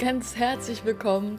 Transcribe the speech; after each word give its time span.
ganz 0.00 0.34
herzlich 0.34 0.86
willkommen 0.86 1.38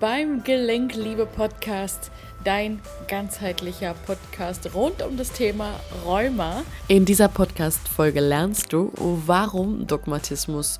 beim 0.00 0.42
Gelenkliebe 0.42 1.24
Podcast, 1.24 2.10
dein 2.42 2.80
ganzheitlicher 3.06 3.94
Podcast 3.94 4.74
rund 4.74 5.02
um 5.02 5.16
das 5.16 5.30
Thema 5.30 5.78
Rheuma. 6.04 6.64
In 6.88 7.04
dieser 7.04 7.28
Podcast-Folge 7.28 8.18
lernst 8.18 8.72
du, 8.72 8.90
warum 8.96 9.86
Dogmatismus 9.86 10.78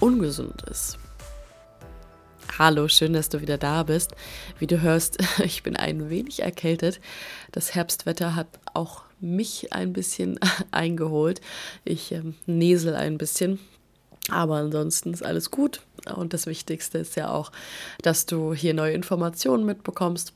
ungesund 0.00 0.62
ist. 0.62 0.98
Hallo, 2.58 2.88
schön, 2.88 3.12
dass 3.12 3.28
du 3.28 3.40
wieder 3.40 3.56
da 3.56 3.84
bist. 3.84 4.16
Wie 4.58 4.66
du 4.66 4.80
hörst, 4.80 5.18
ich 5.44 5.62
bin 5.62 5.76
ein 5.76 6.10
wenig 6.10 6.42
erkältet. 6.42 7.00
Das 7.52 7.76
Herbstwetter 7.76 8.34
hat 8.34 8.48
auch 8.74 9.02
mich 9.20 9.72
ein 9.72 9.92
bisschen 9.92 10.40
eingeholt. 10.72 11.40
Ich 11.84 12.10
ähm, 12.10 12.34
nesel 12.46 12.96
ein 12.96 13.16
bisschen. 13.16 13.60
Aber 14.30 14.56
ansonsten 14.56 15.12
ist 15.12 15.24
alles 15.24 15.50
gut. 15.50 15.82
Und 16.16 16.32
das 16.32 16.46
Wichtigste 16.46 16.98
ist 16.98 17.16
ja 17.16 17.30
auch, 17.30 17.52
dass 18.02 18.26
du 18.26 18.54
hier 18.54 18.74
neue 18.74 18.92
Informationen 18.92 19.64
mitbekommst. 19.64 20.32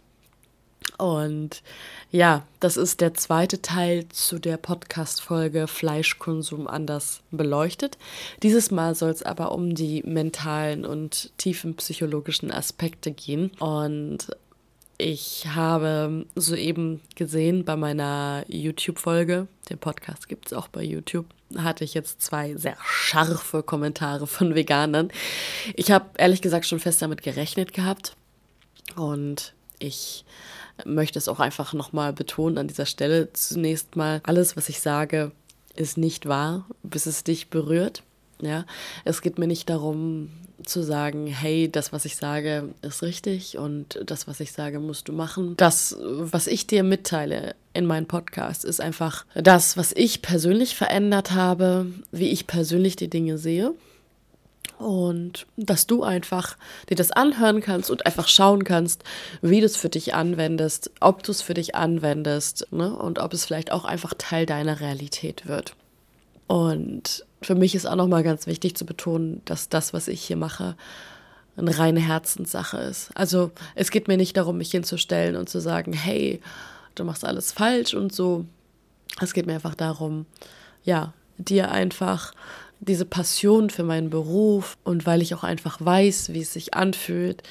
Und 0.99 1.63
ja, 2.11 2.47
das 2.61 2.77
ist 2.77 3.01
der 3.01 3.15
zweite 3.15 3.63
Teil 3.63 4.09
zu 4.09 4.39
der 4.39 4.57
Podcast-Folge 4.57 5.67
Fleischkonsum 5.67 6.67
anders 6.67 7.23
beleuchtet. 7.31 7.99
Dieses 8.43 8.71
Mal 8.71 8.95
soll 8.95 9.11
es 9.11 9.23
aber 9.23 9.53
um 9.53 9.75
die 9.75 10.03
mentalen 10.05 10.85
und 10.85 11.33
tiefen 11.39 11.75
psychologischen 11.77 12.51
Aspekte 12.51 13.13
gehen. 13.13 13.51
Und 13.59 14.29
ich 14.99 15.47
habe 15.49 16.27
soeben 16.37 17.01
gesehen 17.17 17.65
bei 17.65 17.77
meiner 17.77 18.45
YouTube-Folge, 18.47 19.49
den 19.71 19.79
Podcast 19.79 20.29
gibt 20.29 20.47
es 20.47 20.53
auch 20.53 20.69
bei 20.69 20.83
YouTube, 20.83 21.27
hatte 21.59 21.85
ich 21.85 21.95
jetzt 21.95 22.23
zwei 22.23 22.55
sehr 22.57 22.77
scharfe 22.85 23.63
Kommentare 23.63 24.27
von 24.27 24.55
Veganern. 24.55 25.11
Ich 25.75 25.91
habe 25.91 26.07
ehrlich 26.19 26.43
gesagt 26.43 26.67
schon 26.67 26.81
fest 26.81 27.03
damit 27.03 27.23
gerechnet 27.23 27.73
gehabt 27.73 28.17
und 28.97 29.55
ich 29.79 30.25
möchte 30.85 31.19
es 31.19 31.29
auch 31.29 31.41
einfach 31.41 31.73
nochmal 31.73 32.13
betonen 32.13 32.59
an 32.59 32.69
dieser 32.69 32.87
Stelle. 32.87 33.33
Zunächst 33.33 33.97
mal, 33.97 34.21
alles, 34.25 34.57
was 34.57 34.69
ich 34.69 34.81
sage, 34.81 35.33
ist 35.75 35.99
nicht 35.99 36.27
wahr, 36.27 36.67
bis 36.83 37.07
es 37.07 37.25
dich 37.25 37.49
berührt. 37.49 38.03
Ja, 38.41 38.65
es 39.05 39.23
geht 39.23 39.39
mir 39.39 39.47
nicht 39.47 39.71
darum 39.71 40.31
zu 40.63 40.83
sagen, 40.83 41.27
hey, 41.27 41.71
das, 41.71 41.93
was 41.93 42.05
ich 42.05 42.17
sage, 42.17 42.71
ist 42.83 43.03
richtig 43.03 43.59
und 43.59 44.01
das, 44.05 44.27
was 44.27 44.41
ich 44.41 44.53
sage, 44.53 44.81
musst 44.81 45.09
du 45.09 45.13
machen. 45.13 45.57
Das, 45.57 45.97
was 46.01 46.47
ich 46.47 46.67
dir 46.67 46.83
mitteile 46.83 47.55
in 47.75 47.87
meinem 47.87 48.07
Podcast, 48.07 48.65
ist 48.65 48.81
einfach 48.81 49.25
das, 49.35 49.77
was 49.77 49.93
ich 49.93 50.23
persönlich 50.23 50.75
verändert 50.75 51.33
habe, 51.33 51.87
wie 52.11 52.29
ich 52.29 52.47
persönlich 52.47 52.97
die 52.97 53.11
Dinge 53.11 53.39
sehe. 53.39 53.75
Und 54.79 55.47
dass 55.57 55.87
du 55.87 56.03
einfach 56.03 56.57
dir 56.91 56.97
das 56.97 57.13
anhören 57.13 57.61
kannst 57.61 57.91
und 57.91 58.05
einfach 58.05 58.27
schauen 58.27 58.65
kannst, 58.65 59.05
wie 59.41 59.61
du 59.61 59.67
es 59.67 59.77
für 59.77 59.89
dich 59.89 60.15
anwendest, 60.15 60.91
ob 61.01 61.23
du 61.23 61.31
es 61.31 61.41
für 61.41 61.55
dich 61.55 61.77
anwendest 61.77 62.67
ne? 62.73 62.97
und 62.97 63.21
ob 63.21 63.33
es 63.33 63.45
vielleicht 63.45 63.71
auch 63.71 63.85
einfach 63.85 64.15
Teil 64.19 64.45
deiner 64.45 64.81
Realität 64.81 65.47
wird. 65.47 65.77
Und 66.53 67.25
für 67.41 67.55
mich 67.55 67.75
ist 67.75 67.87
auch 67.87 67.97
nochmal 67.97 68.23
ganz 68.23 68.47
wichtig 68.47 68.77
zu 68.77 68.85
betonen, 68.85 69.41
dass 69.47 69.71
das, 69.71 69.95
was 69.95 70.07
ich 70.07 70.23
hier 70.23 70.37
mache, 70.37 70.77
eine 71.57 71.79
reine 71.79 72.01
Herzenssache 72.01 72.77
ist. 72.77 73.11
Also 73.15 73.53
es 73.75 73.91
geht 73.91 74.07
mir 74.07 74.19
nicht 74.19 74.37
darum, 74.37 74.59
mich 74.59 74.71
hinzustellen 74.71 75.37
und 75.37 75.49
zu 75.49 75.63
sagen, 75.63 75.95
hey, 75.95 76.43
du 76.95 77.05
machst 77.05 77.25
alles 77.25 77.53
falsch 77.53 77.95
und 77.95 78.15
so. 78.15 78.45
Es 79.19 79.33
geht 79.33 79.47
mir 79.47 79.55
einfach 79.55 79.75
darum, 79.75 80.27
ja, 80.85 81.15
dir 81.39 81.71
einfach 81.71 82.35
diese 82.81 83.07
Passion 83.07 83.71
für 83.71 83.83
meinen 83.83 84.11
Beruf 84.11 84.77
und 84.85 85.07
weil 85.07 85.23
ich 85.23 85.35
auch 85.35 85.45
einfach 85.45 85.79
weiß, 85.81 86.35
wie 86.35 86.43
es 86.43 86.53
sich 86.53 86.75
anfühlt, 86.75 87.43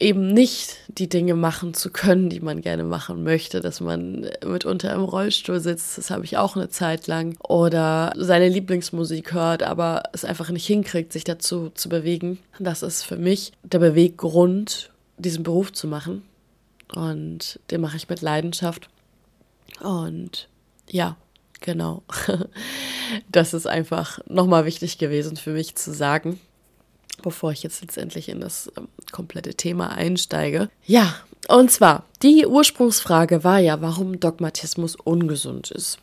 eben 0.00 0.32
nicht 0.32 0.76
die 0.88 1.08
Dinge 1.08 1.34
machen 1.34 1.74
zu 1.74 1.90
können, 1.90 2.28
die 2.28 2.40
man 2.40 2.60
gerne 2.60 2.84
machen 2.84 3.22
möchte, 3.22 3.60
dass 3.60 3.80
man 3.80 4.28
mitunter 4.44 4.92
im 4.92 5.02
Rollstuhl 5.02 5.60
sitzt, 5.60 5.98
das 5.98 6.10
habe 6.10 6.24
ich 6.24 6.36
auch 6.36 6.56
eine 6.56 6.68
Zeit 6.68 7.06
lang, 7.06 7.36
oder 7.40 8.12
seine 8.16 8.48
Lieblingsmusik 8.48 9.32
hört, 9.32 9.62
aber 9.62 10.04
es 10.12 10.24
einfach 10.24 10.50
nicht 10.50 10.66
hinkriegt, 10.66 11.12
sich 11.12 11.24
dazu 11.24 11.70
zu 11.70 11.88
bewegen. 11.88 12.38
Das 12.58 12.82
ist 12.82 13.02
für 13.02 13.16
mich 13.16 13.52
der 13.62 13.78
Beweggrund, 13.78 14.90
diesen 15.16 15.42
Beruf 15.42 15.72
zu 15.72 15.86
machen. 15.86 16.22
Und 16.94 17.60
den 17.70 17.80
mache 17.80 17.96
ich 17.96 18.08
mit 18.08 18.22
Leidenschaft. 18.22 18.88
Und 19.80 20.48
ja, 20.88 21.16
genau. 21.60 22.02
Das 23.32 23.54
ist 23.54 23.66
einfach 23.66 24.18
nochmal 24.26 24.66
wichtig 24.66 24.98
gewesen 24.98 25.38
für 25.38 25.52
mich 25.52 25.74
zu 25.76 25.94
sagen 25.94 26.38
bevor 27.22 27.52
ich 27.52 27.62
jetzt 27.62 27.80
letztendlich 27.80 28.28
in 28.28 28.40
das 28.40 28.70
ähm, 28.76 28.88
komplette 29.12 29.54
Thema 29.54 29.90
einsteige. 29.90 30.68
Ja, 30.84 31.14
und 31.48 31.70
zwar, 31.70 32.04
die 32.22 32.46
Ursprungsfrage 32.46 33.44
war 33.44 33.58
ja, 33.58 33.80
warum 33.80 34.20
Dogmatismus 34.20 34.96
ungesund 34.96 35.70
ist. 35.70 35.98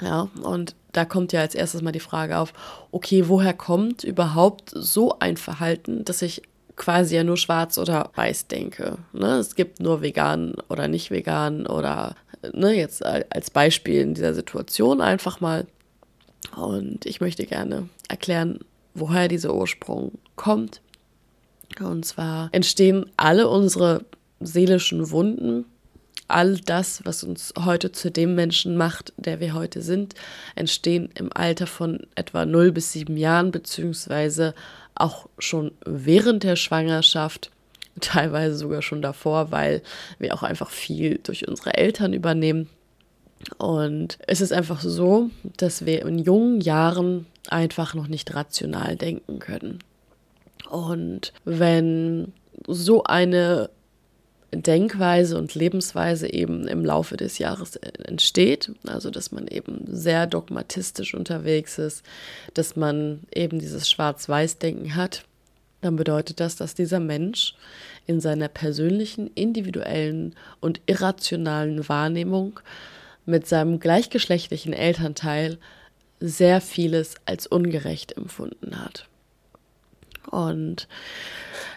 Ja, 0.00 0.28
und 0.42 0.74
da 0.92 1.04
kommt 1.04 1.32
ja 1.32 1.40
als 1.40 1.54
erstes 1.54 1.82
mal 1.82 1.92
die 1.92 2.00
Frage 2.00 2.38
auf, 2.38 2.52
okay, 2.90 3.28
woher 3.28 3.54
kommt 3.54 4.04
überhaupt 4.04 4.70
so 4.74 5.18
ein 5.18 5.36
Verhalten, 5.36 6.04
dass 6.04 6.22
ich 6.22 6.42
quasi 6.76 7.16
ja 7.16 7.24
nur 7.24 7.36
schwarz 7.36 7.78
oder 7.78 8.10
weiß 8.14 8.48
denke. 8.48 8.98
Ne? 9.12 9.36
Es 9.38 9.54
gibt 9.54 9.80
nur 9.80 10.02
vegan 10.02 10.54
oder 10.68 10.88
nicht 10.88 11.10
vegan 11.10 11.66
oder 11.66 12.16
ne, 12.52 12.72
jetzt 12.74 13.04
als 13.04 13.50
Beispiel 13.50 14.00
in 14.00 14.14
dieser 14.14 14.34
Situation 14.34 15.00
einfach 15.00 15.40
mal. 15.40 15.66
Und 16.56 17.06
ich 17.06 17.20
möchte 17.20 17.46
gerne 17.46 17.88
erklären, 18.08 18.60
woher 18.94 19.28
dieser 19.28 19.54
Ursprung 19.54 20.12
kommt. 20.36 20.80
Und 21.80 22.04
zwar 22.04 22.48
entstehen 22.52 23.06
alle 23.16 23.48
unsere 23.48 24.04
seelischen 24.40 25.10
Wunden, 25.10 25.64
all 26.28 26.56
das, 26.56 27.04
was 27.04 27.22
uns 27.22 27.52
heute 27.58 27.92
zu 27.92 28.10
dem 28.10 28.34
Menschen 28.34 28.76
macht, 28.76 29.12
der 29.16 29.40
wir 29.40 29.54
heute 29.54 29.82
sind, 29.82 30.14
entstehen 30.54 31.10
im 31.14 31.30
Alter 31.32 31.66
von 31.66 32.06
etwa 32.14 32.46
0 32.46 32.72
bis 32.72 32.92
7 32.92 33.16
Jahren, 33.16 33.50
beziehungsweise 33.50 34.54
auch 34.94 35.28
schon 35.38 35.72
während 35.84 36.44
der 36.44 36.56
Schwangerschaft, 36.56 37.50
teilweise 38.00 38.56
sogar 38.56 38.82
schon 38.82 39.02
davor, 39.02 39.50
weil 39.50 39.82
wir 40.18 40.34
auch 40.34 40.42
einfach 40.42 40.70
viel 40.70 41.20
durch 41.22 41.46
unsere 41.46 41.74
Eltern 41.74 42.12
übernehmen. 42.12 42.68
Und 43.58 44.18
es 44.26 44.40
ist 44.40 44.52
einfach 44.52 44.80
so, 44.80 45.30
dass 45.56 45.84
wir 45.86 46.04
in 46.06 46.18
jungen 46.18 46.60
Jahren 46.60 47.26
einfach 47.48 47.94
noch 47.94 48.08
nicht 48.08 48.34
rational 48.34 48.96
denken 48.96 49.38
können. 49.38 49.78
Und 50.70 51.32
wenn 51.44 52.32
so 52.66 53.04
eine 53.04 53.70
Denkweise 54.50 55.36
und 55.36 55.54
Lebensweise 55.54 56.32
eben 56.32 56.68
im 56.68 56.84
Laufe 56.84 57.16
des 57.16 57.38
Jahres 57.38 57.76
entsteht, 57.76 58.70
also 58.86 59.10
dass 59.10 59.32
man 59.32 59.48
eben 59.48 59.84
sehr 59.86 60.26
dogmatistisch 60.26 61.14
unterwegs 61.14 61.78
ist, 61.78 62.04
dass 62.54 62.76
man 62.76 63.20
eben 63.34 63.58
dieses 63.58 63.90
Schwarz-Weiß-Denken 63.90 64.94
hat, 64.94 65.24
dann 65.80 65.96
bedeutet 65.96 66.40
das, 66.40 66.56
dass 66.56 66.74
dieser 66.74 67.00
Mensch 67.00 67.54
in 68.06 68.20
seiner 68.20 68.48
persönlichen, 68.48 69.30
individuellen 69.34 70.34
und 70.60 70.80
irrationalen 70.86 71.88
Wahrnehmung 71.88 72.60
mit 73.26 73.46
seinem 73.46 73.80
gleichgeschlechtlichen 73.80 74.72
Elternteil 74.72 75.58
sehr 76.20 76.60
vieles 76.60 77.16
als 77.26 77.46
ungerecht 77.46 78.16
empfunden 78.16 78.80
hat. 78.82 79.08
Und 80.30 80.88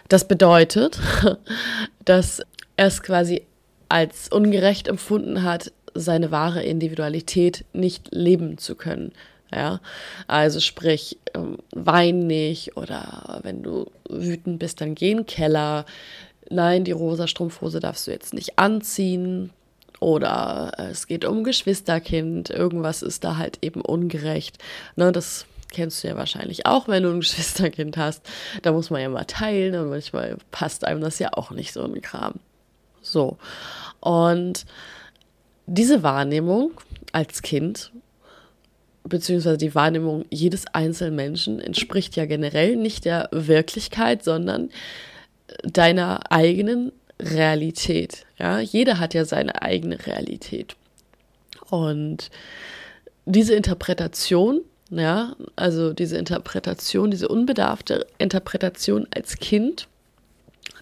das 0.09 0.27
bedeutet, 0.27 0.99
dass 2.05 2.41
er 2.75 2.87
es 2.87 3.03
quasi 3.03 3.43
als 3.89 4.29
ungerecht 4.29 4.87
empfunden 4.87 5.43
hat, 5.43 5.71
seine 5.93 6.31
wahre 6.31 6.63
Individualität 6.63 7.65
nicht 7.73 8.13
leben 8.13 8.57
zu 8.57 8.75
können. 8.75 9.11
Ja, 9.53 9.79
also 10.27 10.59
sprich, 10.59 11.17
ähm, 11.33 11.57
wein 11.71 12.27
nicht 12.27 12.75
oder 12.75 13.39
wenn 13.43 13.63
du 13.63 13.89
wütend 14.09 14.59
bist, 14.59 14.81
dann 14.81 14.93
geh 14.93 15.11
in 15.11 15.17
den 15.17 15.25
Keller. 15.25 15.85
Nein, 16.49 16.83
die 16.83 16.91
rosa 16.91 17.27
Strumpfhose 17.27 17.79
darfst 17.79 18.07
du 18.07 18.11
jetzt 18.11 18.33
nicht 18.33 18.59
anziehen. 18.59 19.51
Oder 19.99 20.73
es 20.91 21.07
geht 21.07 21.25
um 21.25 21.43
Geschwisterkind, 21.43 22.49
irgendwas 22.49 23.01
ist 23.01 23.23
da 23.23 23.37
halt 23.37 23.59
eben 23.61 23.81
ungerecht. 23.81 24.57
Ne, 24.95 25.11
das 25.11 25.45
kennst 25.71 26.03
du 26.03 26.07
ja 26.07 26.15
wahrscheinlich 26.15 26.65
auch, 26.65 26.87
wenn 26.87 27.03
du 27.03 27.09
ein 27.09 27.19
Geschwisterkind 27.21 27.97
hast. 27.97 28.21
Da 28.61 28.71
muss 28.71 28.89
man 28.89 29.01
ja 29.01 29.09
mal 29.09 29.25
teilen 29.25 29.75
und 29.75 29.89
manchmal 29.89 30.37
passt 30.51 30.85
einem 30.85 31.01
das 31.01 31.19
ja 31.19 31.33
auch 31.33 31.51
nicht 31.51 31.73
so 31.73 31.83
ein 31.83 32.01
Kram. 32.01 32.35
So. 33.01 33.37
Und 33.99 34.65
diese 35.65 36.03
Wahrnehmung 36.03 36.71
als 37.11 37.41
Kind, 37.41 37.91
beziehungsweise 39.03 39.57
die 39.57 39.75
Wahrnehmung 39.75 40.25
jedes 40.29 40.67
einzelnen 40.67 41.15
Menschen, 41.15 41.59
entspricht 41.59 42.15
ja 42.15 42.25
generell 42.25 42.75
nicht 42.75 43.05
der 43.05 43.29
Wirklichkeit, 43.31 44.23
sondern 44.23 44.69
deiner 45.63 46.31
eigenen 46.31 46.91
Realität. 47.19 48.25
Ja, 48.37 48.59
jeder 48.59 48.99
hat 48.99 49.13
ja 49.13 49.25
seine 49.25 49.61
eigene 49.61 50.05
Realität. 50.05 50.75
Und 51.69 52.29
diese 53.25 53.55
Interpretation 53.55 54.61
ja, 54.89 55.35
also 55.55 55.93
diese 55.93 56.17
Interpretation, 56.17 57.11
diese 57.11 57.27
unbedarfte 57.27 58.07
Interpretation 58.17 59.07
als 59.13 59.37
Kind, 59.37 59.87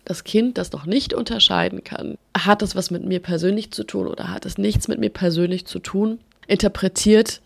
das 0.04 0.24
Kind, 0.24 0.58
das 0.60 0.72
noch 0.72 0.86
nicht 0.86 1.14
unterscheiden 1.14 1.84
kann, 1.84 2.18
hat 2.38 2.62
das 2.62 2.76
was 2.76 2.92
mit 2.92 3.04
mir 3.04 3.20
persönlich 3.20 3.72
zu 3.72 3.84
tun 3.84 4.08
oder 4.08 4.30
hat 4.30 4.46
es 4.46 4.58
nichts 4.58 4.88
mit 4.88 5.00
mir 5.00 5.10
persönlich 5.10 5.66
zu 5.66 5.80
tun, 5.80 6.20
interpretiert 6.48 7.42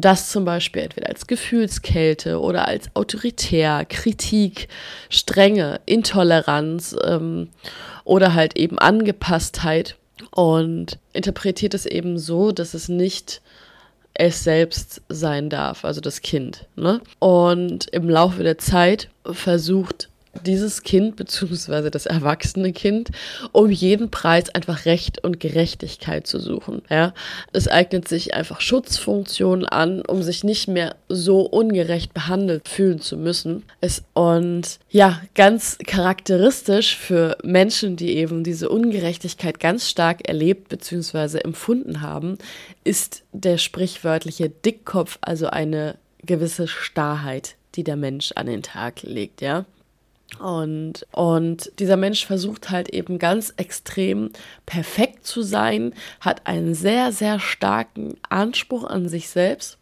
das 0.00 0.30
zum 0.30 0.44
Beispiel 0.44 0.82
entweder 0.82 1.08
als 1.08 1.26
Gefühlskälte 1.26 2.40
oder 2.40 2.66
als 2.68 2.94
autoritär, 2.94 3.84
Kritik, 3.84 4.68
Strenge, 5.08 5.80
Intoleranz 5.86 6.96
ähm, 7.04 7.50
oder 8.04 8.34
halt 8.34 8.56
eben 8.56 8.78
Angepasstheit 8.78 9.96
und 10.30 10.98
interpretiert 11.12 11.74
es 11.74 11.86
eben 11.86 12.18
so, 12.18 12.52
dass 12.52 12.74
es 12.74 12.88
nicht 12.88 13.40
es 14.14 14.42
selbst 14.42 15.02
sein 15.08 15.48
darf, 15.48 15.84
also 15.84 16.00
das 16.00 16.22
Kind. 16.22 16.66
Ne? 16.74 17.00
Und 17.20 17.86
im 17.88 18.08
Laufe 18.10 18.42
der 18.42 18.58
Zeit 18.58 19.08
versucht 19.24 20.08
dieses 20.38 20.82
Kind 20.82 21.16
beziehungsweise 21.16 21.90
das 21.90 22.06
erwachsene 22.06 22.72
Kind 22.72 23.10
um 23.52 23.70
jeden 23.70 24.10
Preis 24.10 24.50
einfach 24.50 24.84
Recht 24.84 25.24
und 25.24 25.40
Gerechtigkeit 25.40 26.26
zu 26.26 26.40
suchen. 26.40 26.82
Ja, 26.90 27.14
es 27.52 27.68
eignet 27.68 28.08
sich 28.08 28.34
einfach 28.34 28.60
Schutzfunktionen 28.60 29.66
an, 29.66 30.02
um 30.02 30.22
sich 30.22 30.44
nicht 30.44 30.68
mehr 30.68 30.96
so 31.08 31.42
ungerecht 31.42 32.14
behandelt 32.14 32.68
fühlen 32.68 33.00
zu 33.00 33.16
müssen. 33.16 33.64
Es 33.80 34.02
und 34.14 34.78
ja, 34.90 35.20
ganz 35.34 35.78
charakteristisch 35.86 36.96
für 36.96 37.36
Menschen, 37.42 37.96
die 37.96 38.16
eben 38.16 38.44
diese 38.44 38.68
Ungerechtigkeit 38.68 39.60
ganz 39.60 39.88
stark 39.88 40.28
erlebt 40.28 40.68
beziehungsweise 40.68 41.44
empfunden 41.44 42.00
haben, 42.00 42.38
ist 42.84 43.22
der 43.32 43.58
sprichwörtliche 43.58 44.48
Dickkopf, 44.48 45.18
also 45.20 45.48
eine 45.48 45.96
gewisse 46.22 46.68
Starrheit, 46.68 47.56
die 47.74 47.84
der 47.84 47.96
Mensch 47.96 48.32
an 48.34 48.46
den 48.46 48.62
Tag 48.62 49.02
legt, 49.02 49.40
ja. 49.40 49.64
Und, 50.38 51.06
und 51.12 51.72
dieser 51.78 51.96
Mensch 51.96 52.26
versucht 52.26 52.70
halt 52.70 52.90
eben 52.90 53.18
ganz 53.18 53.52
extrem 53.56 54.30
perfekt 54.66 55.26
zu 55.26 55.42
sein, 55.42 55.94
hat 56.20 56.46
einen 56.46 56.74
sehr, 56.74 57.12
sehr 57.12 57.40
starken 57.40 58.16
Anspruch 58.28 58.84
an 58.84 59.08
sich 59.08 59.30
selbst 59.30 59.78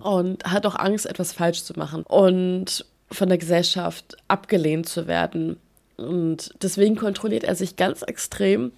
und 0.00 0.44
hat 0.44 0.66
auch 0.66 0.74
Angst, 0.74 1.06
etwas 1.06 1.32
falsch 1.32 1.62
zu 1.62 1.74
machen 1.74 2.02
und 2.02 2.86
von 3.10 3.28
der 3.28 3.38
Gesellschaft 3.38 4.16
abgelehnt 4.26 4.88
zu 4.88 5.06
werden. 5.06 5.58
Und 5.96 6.54
deswegen 6.62 6.96
kontrolliert 6.96 7.44
er 7.44 7.54
sich 7.54 7.76
ganz 7.76 8.02
extrem, 8.02 8.72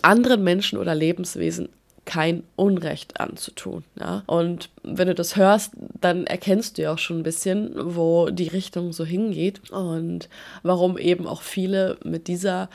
anderen 0.00 0.42
Menschen 0.42 0.78
oder 0.78 0.94
Lebenswesen 0.94 1.68
kein 2.04 2.42
Unrecht 2.56 3.20
anzutun. 3.20 3.84
Ja? 3.98 4.22
Und 4.26 4.70
wenn 4.82 5.08
du 5.08 5.14
das 5.14 5.36
hörst, 5.36 5.72
dann 6.00 6.26
erkennst 6.26 6.76
du 6.78 6.82
ja 6.82 6.92
auch 6.92 6.98
schon 6.98 7.20
ein 7.20 7.22
bisschen, 7.22 7.72
wo 7.76 8.28
die 8.30 8.48
Richtung 8.48 8.92
so 8.92 9.04
hingeht 9.04 9.70
und 9.70 10.28
warum 10.62 10.98
eben 10.98 11.26
auch 11.26 11.42
viele 11.42 11.98
mit 12.04 12.28
dieser 12.28 12.68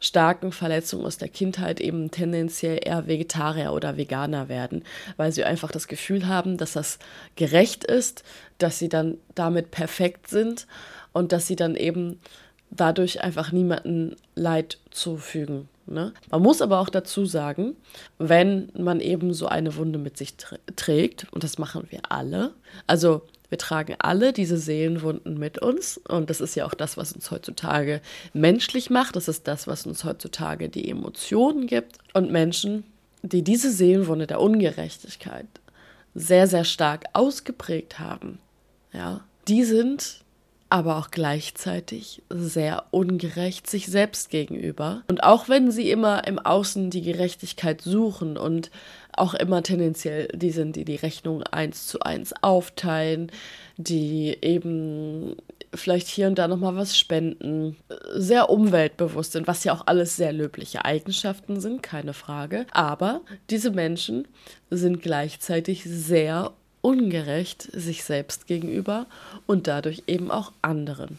starken 0.00 0.50
Verletzung 0.50 1.06
aus 1.06 1.16
der 1.16 1.28
Kindheit 1.28 1.80
eben 1.80 2.10
tendenziell 2.10 2.80
eher 2.82 3.06
Vegetarier 3.06 3.72
oder 3.72 3.96
Veganer 3.96 4.48
werden, 4.48 4.82
weil 5.16 5.30
sie 5.30 5.44
einfach 5.44 5.70
das 5.70 5.86
Gefühl 5.86 6.26
haben, 6.26 6.56
dass 6.56 6.72
das 6.72 6.98
gerecht 7.36 7.84
ist, 7.84 8.24
dass 8.58 8.80
sie 8.80 8.88
dann 8.88 9.18
damit 9.36 9.70
perfekt 9.70 10.28
sind 10.28 10.66
und 11.12 11.30
dass 11.30 11.46
sie 11.46 11.56
dann 11.56 11.76
eben 11.76 12.18
dadurch 12.70 13.22
einfach 13.22 13.52
niemanden 13.52 14.16
Leid 14.34 14.78
zufügen. 14.90 15.68
Ne? 15.86 16.12
Man 16.30 16.42
muss 16.42 16.62
aber 16.62 16.80
auch 16.80 16.88
dazu 16.88 17.26
sagen, 17.26 17.76
wenn 18.18 18.70
man 18.76 19.00
eben 19.00 19.34
so 19.34 19.46
eine 19.46 19.76
Wunde 19.76 19.98
mit 19.98 20.16
sich 20.16 20.34
trägt, 20.76 21.26
und 21.32 21.44
das 21.44 21.58
machen 21.58 21.86
wir 21.90 22.00
alle, 22.08 22.52
also 22.86 23.22
wir 23.48 23.58
tragen 23.58 23.96
alle 23.98 24.32
diese 24.32 24.56
Seelenwunden 24.56 25.38
mit 25.38 25.58
uns 25.58 25.98
und 26.08 26.30
das 26.30 26.40
ist 26.40 26.54
ja 26.54 26.64
auch 26.64 26.72
das, 26.72 26.96
was 26.96 27.12
uns 27.12 27.30
heutzutage 27.30 28.00
menschlich 28.32 28.88
macht, 28.88 29.14
das 29.14 29.28
ist 29.28 29.46
das, 29.46 29.66
was 29.66 29.86
uns 29.86 30.04
heutzutage 30.04 30.70
die 30.70 30.88
Emotionen 30.88 31.66
gibt 31.66 31.98
und 32.14 32.30
Menschen, 32.30 32.84
die 33.22 33.42
diese 33.42 33.70
Seelenwunde 33.70 34.26
der 34.26 34.40
Ungerechtigkeit 34.40 35.46
sehr, 36.14 36.46
sehr 36.46 36.64
stark 36.64 37.04
ausgeprägt 37.12 37.98
haben, 37.98 38.38
ja, 38.92 39.20
die 39.48 39.64
sind 39.64 40.22
aber 40.72 40.96
auch 40.96 41.10
gleichzeitig 41.10 42.22
sehr 42.30 42.84
ungerecht 42.92 43.68
sich 43.68 43.88
selbst 43.88 44.30
gegenüber. 44.30 45.02
Und 45.06 45.22
auch 45.22 45.50
wenn 45.50 45.70
sie 45.70 45.90
immer 45.90 46.26
im 46.26 46.38
Außen 46.38 46.88
die 46.88 47.02
Gerechtigkeit 47.02 47.82
suchen 47.82 48.38
und 48.38 48.70
auch 49.14 49.34
immer 49.34 49.62
tendenziell 49.62 50.28
die 50.28 50.50
sind, 50.50 50.76
die 50.76 50.86
die 50.86 50.96
Rechnung 50.96 51.42
eins 51.42 51.88
zu 51.88 52.00
eins 52.00 52.32
aufteilen, 52.40 53.30
die 53.76 54.34
eben 54.40 55.36
vielleicht 55.74 56.08
hier 56.08 56.26
und 56.26 56.38
da 56.38 56.48
nochmal 56.48 56.74
was 56.74 56.96
spenden, 56.96 57.76
sehr 58.14 58.48
umweltbewusst 58.48 59.32
sind, 59.32 59.46
was 59.46 59.64
ja 59.64 59.74
auch 59.74 59.86
alles 59.86 60.16
sehr 60.16 60.32
löbliche 60.32 60.86
Eigenschaften 60.86 61.60
sind, 61.60 61.82
keine 61.82 62.14
Frage. 62.14 62.64
Aber 62.72 63.20
diese 63.50 63.72
Menschen 63.72 64.26
sind 64.70 65.02
gleichzeitig 65.02 65.84
sehr 65.84 66.54
ungerecht 66.82 67.62
sich 67.72 68.04
selbst 68.04 68.46
gegenüber 68.46 69.06
und 69.46 69.66
dadurch 69.66 70.02
eben 70.06 70.30
auch 70.30 70.52
anderen. 70.60 71.18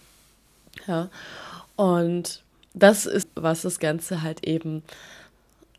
Ja, 0.88 1.10
und 1.75 2.44
das 2.74 3.06
ist, 3.06 3.30
was 3.36 3.63
das 3.63 3.80
Ganze 3.80 4.21
halt 4.21 4.45
eben 4.45 4.83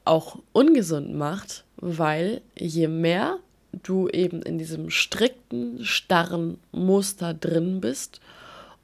auch 0.05 0.39
ungesund 0.53 1.15
macht, 1.15 1.65
weil 1.77 2.41
je 2.59 2.89
mehr 2.89 3.39
du 3.83 4.09
eben 4.09 4.43
in 4.43 4.59
diesem 4.59 4.91
strikten, 4.91 5.85
starren 5.85 6.59
Muster 6.73 7.35
drin 7.35 7.81
bist, 7.81 8.21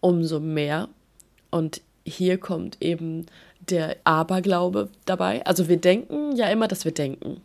umso 0.01 0.41
mehr. 0.41 0.89
Und 1.51 1.81
hier 2.05 2.39
kommt 2.39 2.79
eben 2.81 3.27
der 3.61 3.97
Aberglaube 4.05 4.89
dabei. 5.05 5.45
Also 5.47 5.69
wir 5.69 5.77
denken 5.77 6.35
ja 6.37 6.49
immer, 6.49 6.69
dass 6.69 6.85
wir 6.85 6.93
denken. 6.93 7.41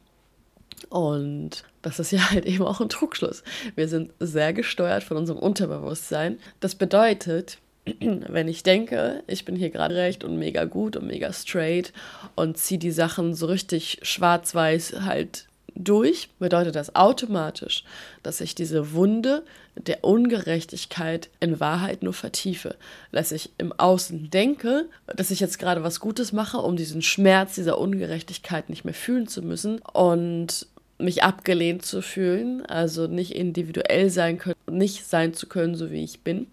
Und 0.89 1.63
das 1.81 1.99
ist 1.99 2.11
ja 2.11 2.19
halt 2.31 2.45
eben 2.45 2.63
auch 2.63 2.81
ein 2.81 2.89
Trugschluss. 2.89 3.43
Wir 3.75 3.87
sind 3.87 4.11
sehr 4.19 4.53
gesteuert 4.53 5.03
von 5.03 5.17
unserem 5.17 5.39
Unterbewusstsein. 5.39 6.39
Das 6.59 6.75
bedeutet, 6.75 7.59
wenn 7.99 8.47
ich 8.47 8.63
denke, 8.63 9.23
ich 9.27 9.45
bin 9.45 9.55
hier 9.55 9.69
gerade 9.69 9.95
recht 9.95 10.23
und 10.23 10.37
mega 10.37 10.65
gut 10.65 10.95
und 10.95 11.07
mega 11.07 11.31
straight 11.33 11.93
und 12.35 12.57
ziehe 12.57 12.79
die 12.79 12.91
Sachen 12.91 13.33
so 13.33 13.45
richtig 13.45 13.99
schwarz-weiß 14.01 15.01
halt 15.01 15.47
durch, 15.75 16.29
bedeutet 16.39 16.75
das 16.75 16.95
automatisch, 16.95 17.83
dass 18.23 18.41
ich 18.41 18.55
diese 18.55 18.93
Wunde 18.93 19.43
der 19.75 20.03
Ungerechtigkeit 20.03 21.29
in 21.39 21.59
Wahrheit 21.59 22.01
nur 22.01 22.13
vertiefe. 22.13 22.75
Dass 23.11 23.31
ich 23.31 23.51
im 23.57 23.73
Außen 23.73 24.29
denke, 24.29 24.87
dass 25.07 25.31
ich 25.31 25.39
jetzt 25.39 25.59
gerade 25.59 25.83
was 25.83 25.99
Gutes 25.99 26.31
mache, 26.31 26.57
um 26.57 26.77
diesen 26.77 27.01
Schmerz 27.01 27.55
dieser 27.55 27.77
Ungerechtigkeit 27.77 28.69
nicht 28.69 28.85
mehr 28.85 28.93
fühlen 28.93 29.27
zu 29.27 29.41
müssen 29.41 29.79
und 29.93 30.67
mich 30.97 31.23
abgelehnt 31.23 31.85
zu 31.85 32.01
fühlen, 32.01 32.65
also 32.65 33.07
nicht 33.07 33.35
individuell 33.35 34.09
sein 34.09 34.37
können, 34.37 34.55
nicht 34.71 35.05
sein 35.05 35.33
zu 35.33 35.47
können, 35.47 35.75
so 35.75 35.91
wie 35.91 36.03
ich 36.03 36.21
bin. 36.21 36.47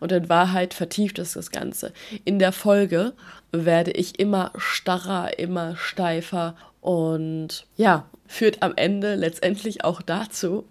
Und 0.00 0.12
in 0.12 0.28
Wahrheit 0.28 0.74
vertieft 0.74 1.18
es 1.18 1.32
das 1.32 1.50
Ganze. 1.50 1.92
In 2.24 2.38
der 2.38 2.52
Folge 2.52 3.14
werde 3.50 3.90
ich 3.90 4.20
immer 4.20 4.52
starrer, 4.56 5.38
immer 5.40 5.76
steifer 5.76 6.56
und 6.88 7.66
ja, 7.76 8.08
führt 8.26 8.62
am 8.62 8.72
Ende 8.74 9.14
letztendlich 9.14 9.84
auch 9.84 10.00
dazu, 10.00 10.64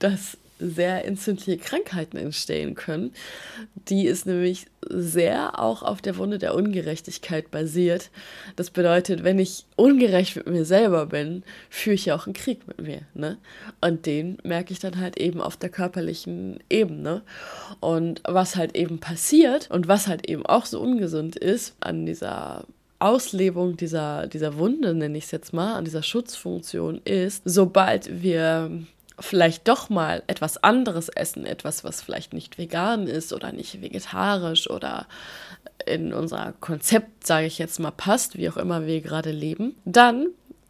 dass 0.00 0.36
sehr 0.58 1.04
entzündliche 1.04 1.56
Krankheiten 1.56 2.16
entstehen 2.16 2.74
können, 2.74 3.12
die 3.88 4.06
ist 4.06 4.26
nämlich 4.26 4.66
sehr 4.88 5.60
auch 5.60 5.84
auf 5.84 6.02
der 6.02 6.16
Wunde 6.16 6.40
der 6.40 6.56
Ungerechtigkeit 6.56 7.52
basiert. 7.52 8.10
Das 8.56 8.70
bedeutet, 8.70 9.22
wenn 9.22 9.38
ich 9.38 9.66
ungerecht 9.76 10.34
mit 10.34 10.48
mir 10.48 10.64
selber 10.64 11.06
bin, 11.06 11.44
führe 11.70 11.94
ich 11.94 12.06
ja 12.06 12.16
auch 12.16 12.26
einen 12.26 12.34
Krieg 12.34 12.66
mit 12.66 12.80
mir. 12.82 13.02
Ne? 13.14 13.38
Und 13.80 14.04
den 14.06 14.38
merke 14.42 14.72
ich 14.72 14.80
dann 14.80 14.98
halt 14.98 15.16
eben 15.16 15.40
auf 15.40 15.56
der 15.56 15.70
körperlichen 15.70 16.58
Ebene. 16.70 17.22
Und 17.78 18.20
was 18.24 18.56
halt 18.56 18.74
eben 18.74 18.98
passiert 18.98 19.70
und 19.70 19.86
was 19.86 20.08
halt 20.08 20.28
eben 20.28 20.44
auch 20.44 20.66
so 20.66 20.80
ungesund 20.80 21.36
ist 21.36 21.76
an 21.78 22.04
dieser 22.04 22.64
Auslebung 23.02 23.76
dieser, 23.76 24.26
dieser 24.26 24.56
Wunde, 24.56 24.94
nenne 24.94 25.18
ich 25.18 25.24
es 25.24 25.30
jetzt 25.30 25.52
mal, 25.52 25.74
an 25.74 25.84
dieser 25.84 26.02
Schutzfunktion 26.02 27.00
ist, 27.04 27.42
sobald 27.44 28.22
wir 28.22 28.70
vielleicht 29.18 29.68
doch 29.68 29.90
mal 29.90 30.22
etwas 30.26 30.62
anderes 30.62 31.08
essen, 31.08 31.44
etwas, 31.46 31.84
was 31.84 32.02
vielleicht 32.02 32.32
nicht 32.32 32.58
vegan 32.58 33.06
ist 33.06 33.32
oder 33.32 33.52
nicht 33.52 33.82
vegetarisch 33.82 34.70
oder 34.70 35.06
in 35.86 36.12
unser 36.12 36.54
Konzept, 36.60 37.26
sage 37.26 37.46
ich 37.46 37.58
jetzt 37.58 37.80
mal, 37.80 37.90
passt, 37.90 38.36
wie 38.36 38.48
auch 38.48 38.56
immer 38.56 38.86
wir 38.86 39.00
gerade 39.00 39.32
leben, 39.32 39.74
dann 39.84 40.28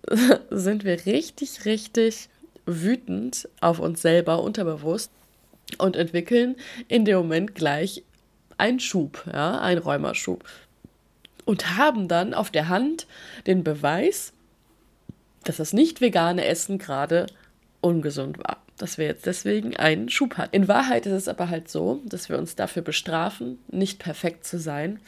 sind 0.51 0.85
wir 0.85 1.07
richtig, 1.07 1.65
richtig 1.65 2.29
wütend 2.67 3.49
auf 3.61 3.79
uns 3.79 4.03
selber 4.03 4.43
unterbewusst 4.43 5.11
und 5.79 5.97
entwickeln 5.97 6.57
in 6.89 7.05
dem 7.05 7.19
Moment 7.19 7.55
gleich 7.55 8.03
einen 8.59 8.81
Schub, 8.81 9.25
ja, 9.33 9.61
einen 9.61 9.81
Rheumaschub. 9.81 10.45
Und 11.45 11.77
haben 11.77 12.09
dann 12.09 12.35
auf 12.35 12.51
der 12.51 12.69
Hand 12.69 13.07
den 13.47 13.65
Beweis, 13.65 14.33
dass 15.45 15.57
das 15.57 15.73
nicht 15.73 16.01
vegane 16.01 16.45
Essen 16.45 16.79
gerade 16.79 17.27
ungesund 17.81 18.39
war. 18.39 18.59
dass 18.79 18.99
wir 18.99 19.07
jetzt 19.07 19.27
deswegen 19.27 19.77
einen 19.77 20.09
Schub 20.09 20.37
hatten. 20.39 20.57
In 20.57 20.67
Wahrheit 20.67 21.07
ist 21.07 21.13
es 21.13 21.29
aber 21.29 21.49
halt 21.49 21.69
so, 21.69 22.01
dass 22.05 22.29
wir 22.29 22.37
uns 22.37 22.57
dafür 22.57 22.83
bestrafen, 22.83 23.59
nicht 23.69 24.01
perfekt 24.01 24.45
zu 24.45 24.59
sein, 24.59 24.99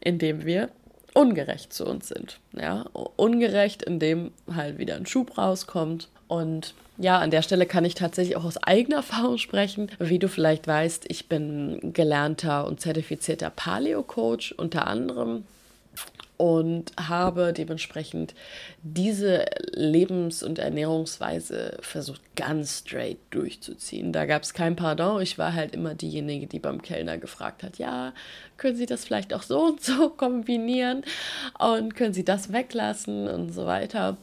indem 0.00 0.44
wir 0.44 0.68
ungerecht 1.14 1.72
zu 1.72 1.86
uns 1.86 2.08
sind. 2.08 2.38
Ja, 2.52 2.82
ungerecht, 3.16 3.82
indem 3.82 4.32
halt 4.54 4.76
wieder 4.76 4.96
ein 4.96 5.06
Schub 5.06 5.38
rauskommt. 5.38 6.08
Und 6.26 6.74
ja, 6.98 7.18
an 7.18 7.30
der 7.30 7.40
Stelle 7.42 7.64
kann 7.64 7.86
ich 7.86 7.94
tatsächlich 7.94 8.36
auch 8.36 8.44
aus 8.44 8.62
eigener 8.62 8.96
Erfahrung 8.96 9.38
sprechen. 9.38 9.90
Wie 9.98 10.18
du 10.18 10.28
vielleicht 10.28 10.66
weißt, 10.66 11.06
ich 11.08 11.28
bin 11.28 11.92
gelernter 11.94 12.66
und 12.66 12.80
zertifizierter 12.80 13.48
Paleo-Coach 13.50 14.52
unter 14.52 14.86
anderem 14.86 15.44
und 16.38 16.92
habe 16.96 17.52
dementsprechend 17.52 18.34
diese 18.82 19.44
Lebens- 19.72 20.44
und 20.44 20.60
Ernährungsweise 20.60 21.76
versucht 21.80 22.22
ganz 22.36 22.78
straight 22.78 23.18
durchzuziehen. 23.30 24.12
Da 24.12 24.24
gab 24.24 24.44
es 24.44 24.54
kein 24.54 24.76
Pardon. 24.76 25.20
Ich 25.20 25.36
war 25.36 25.52
halt 25.52 25.74
immer 25.74 25.94
diejenige, 25.94 26.46
die 26.46 26.60
beim 26.60 26.80
Kellner 26.80 27.18
gefragt 27.18 27.64
hat, 27.64 27.78
ja, 27.78 28.14
können 28.56 28.76
Sie 28.76 28.86
das 28.86 29.04
vielleicht 29.04 29.34
auch 29.34 29.42
so 29.42 29.60
und 29.60 29.82
so 29.82 30.08
kombinieren 30.16 31.02
und 31.58 31.96
können 31.96 32.14
Sie 32.14 32.24
das 32.24 32.52
weglassen 32.52 33.28
und 33.28 33.52
so 33.52 33.66
weiter. 33.66 34.16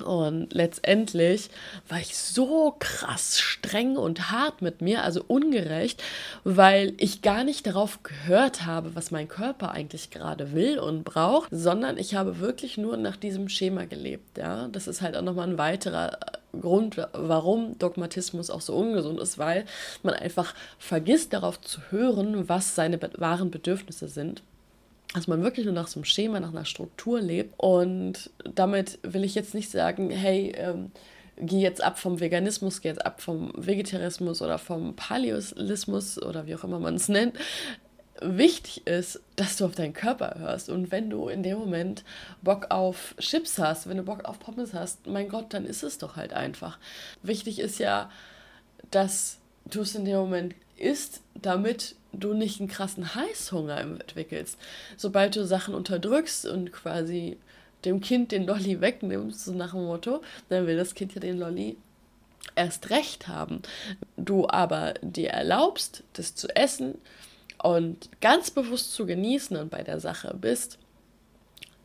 Und 0.00 0.54
letztendlich 0.54 1.50
war 1.88 1.98
ich 1.98 2.16
so 2.16 2.74
krass 2.78 3.38
streng 3.38 3.96
und 3.96 4.30
hart 4.30 4.62
mit 4.62 4.80
mir, 4.80 5.04
also 5.04 5.22
ungerecht, 5.26 6.02
weil 6.44 6.94
ich 6.96 7.20
gar 7.20 7.44
nicht 7.44 7.66
darauf 7.66 8.02
gehört 8.02 8.64
habe, 8.64 8.94
was 8.94 9.10
mein 9.10 9.28
Körper 9.28 9.72
eigentlich 9.72 10.10
gerade 10.10 10.52
will 10.52 10.78
und 10.78 11.04
braucht, 11.04 11.50
sondern 11.52 11.98
ich 11.98 12.14
habe 12.14 12.40
wirklich 12.40 12.78
nur 12.78 12.96
nach 12.96 13.16
diesem 13.16 13.48
Schema 13.48 13.84
gelebt. 13.84 14.38
Ja, 14.38 14.68
das 14.68 14.88
ist 14.88 15.02
halt 15.02 15.16
auch 15.16 15.22
nochmal 15.22 15.48
ein 15.48 15.58
weiterer 15.58 16.18
Grund, 16.58 16.96
warum 17.12 17.78
Dogmatismus 17.78 18.50
auch 18.50 18.60
so 18.60 18.74
ungesund 18.74 19.20
ist, 19.20 19.38
weil 19.38 19.66
man 20.02 20.14
einfach 20.14 20.54
vergisst 20.78 21.32
darauf 21.32 21.60
zu 21.60 21.80
hören, 21.90 22.48
was 22.48 22.74
seine 22.74 22.98
wahren 23.18 23.50
Bedürfnisse 23.50 24.08
sind 24.08 24.42
dass 25.14 25.26
man 25.26 25.42
wirklich 25.42 25.66
nur 25.66 25.74
nach 25.74 25.88
so 25.88 25.98
einem 25.98 26.04
Schema, 26.04 26.40
nach 26.40 26.50
einer 26.50 26.64
Struktur 26.64 27.20
lebt. 27.20 27.54
Und 27.58 28.30
damit 28.54 28.98
will 29.02 29.24
ich 29.24 29.34
jetzt 29.34 29.54
nicht 29.54 29.70
sagen, 29.70 30.10
hey, 30.10 30.52
ähm, 30.56 30.90
geh 31.36 31.60
jetzt 31.60 31.82
ab 31.82 31.98
vom 31.98 32.20
Veganismus, 32.20 32.80
geh 32.80 32.88
jetzt 32.88 33.04
ab 33.04 33.20
vom 33.20 33.52
Vegetarismus 33.56 34.42
oder 34.42 34.58
vom 34.58 34.96
Paleolismus 34.96 36.20
oder 36.22 36.46
wie 36.46 36.54
auch 36.54 36.64
immer 36.64 36.78
man 36.78 36.94
es 36.94 37.08
nennt. 37.08 37.36
Wichtig 38.20 38.86
ist, 38.86 39.20
dass 39.36 39.56
du 39.56 39.64
auf 39.64 39.74
deinen 39.74 39.94
Körper 39.94 40.36
hörst. 40.38 40.68
Und 40.68 40.90
wenn 40.90 41.10
du 41.10 41.28
in 41.28 41.42
dem 41.42 41.58
Moment 41.58 42.04
Bock 42.40 42.66
auf 42.70 43.14
Chips 43.18 43.58
hast, 43.58 43.88
wenn 43.88 43.96
du 43.96 44.04
Bock 44.04 44.24
auf 44.24 44.38
Pommes 44.38 44.74
hast, 44.74 45.06
mein 45.06 45.28
Gott, 45.28 45.52
dann 45.52 45.64
ist 45.64 45.82
es 45.82 45.98
doch 45.98 46.16
halt 46.16 46.32
einfach. 46.32 46.78
Wichtig 47.22 47.58
ist 47.58 47.78
ja, 47.78 48.10
dass 48.90 49.38
du 49.64 49.80
es 49.80 49.94
in 49.94 50.04
dem 50.04 50.16
Moment 50.16 50.54
isst, 50.76 51.22
damit 51.34 51.96
du 52.12 52.34
nicht 52.34 52.60
einen 52.60 52.68
krassen 52.68 53.14
Heißhunger 53.14 53.78
entwickelst. 53.78 54.58
Sobald 54.96 55.36
du 55.36 55.44
Sachen 55.44 55.74
unterdrückst 55.74 56.46
und 56.46 56.72
quasi 56.72 57.38
dem 57.84 58.00
Kind 58.00 58.32
den 58.32 58.46
Lolli 58.46 58.80
wegnimmst, 58.80 59.44
so 59.44 59.52
nach 59.52 59.72
dem 59.72 59.84
Motto, 59.84 60.22
dann 60.48 60.66
will 60.66 60.76
das 60.76 60.94
Kind 60.94 61.14
ja 61.14 61.20
den 61.20 61.38
Lolli 61.38 61.76
erst 62.54 62.90
recht 62.90 63.28
haben. 63.28 63.62
Du 64.16 64.48
aber 64.48 64.94
dir 65.00 65.30
erlaubst, 65.30 66.04
das 66.12 66.34
zu 66.34 66.48
essen 66.54 66.98
und 67.62 68.08
ganz 68.20 68.50
bewusst 68.50 68.92
zu 68.92 69.06
genießen 69.06 69.56
und 69.56 69.70
bei 69.70 69.82
der 69.82 70.00
Sache 70.00 70.36
bist, 70.38 70.78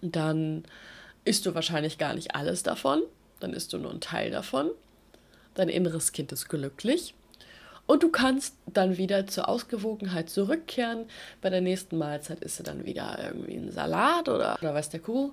dann 0.01 0.63
isst 1.25 1.45
du 1.45 1.55
wahrscheinlich 1.55 1.97
gar 1.97 2.13
nicht 2.13 2.35
alles 2.35 2.63
davon, 2.63 3.01
dann 3.39 3.53
isst 3.53 3.73
du 3.73 3.77
nur 3.77 3.91
einen 3.91 4.01
Teil 4.01 4.31
davon. 4.31 4.69
Dein 5.55 5.69
inneres 5.69 6.11
Kind 6.11 6.31
ist 6.31 6.49
glücklich 6.49 7.15
und 7.87 8.03
du 8.03 8.09
kannst 8.09 8.55
dann 8.65 8.97
wieder 8.97 9.27
zur 9.27 9.47
Ausgewogenheit 9.47 10.29
zurückkehren. 10.29 11.05
Bei 11.41 11.49
der 11.49 11.61
nächsten 11.61 11.97
Mahlzeit 11.97 12.41
isst 12.41 12.59
du 12.59 12.63
dann 12.63 12.85
wieder 12.85 13.17
irgendwie 13.23 13.55
einen 13.55 13.71
Salat 13.71 14.27
oder, 14.27 14.57
oder 14.61 14.73
weiß 14.73 14.89
der 14.89 14.99
Kuh. 14.99 15.31